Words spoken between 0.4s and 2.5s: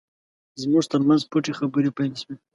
زموږ ترمنځ پټې خبرې پیل شوې.